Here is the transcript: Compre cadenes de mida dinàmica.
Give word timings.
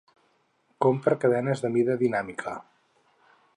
Compre 0.85 1.17
cadenes 1.25 1.63
de 1.67 1.71
mida 1.77 1.99
dinàmica. 2.01 2.57